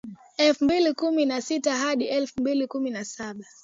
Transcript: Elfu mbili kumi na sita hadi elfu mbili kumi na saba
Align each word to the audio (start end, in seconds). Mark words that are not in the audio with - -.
Elfu 0.37 0.65
mbili 0.65 0.93
kumi 0.93 1.25
na 1.25 1.41
sita 1.41 1.75
hadi 1.75 2.05
elfu 2.05 2.41
mbili 2.41 2.67
kumi 2.67 2.89
na 2.89 3.05
saba 3.05 3.45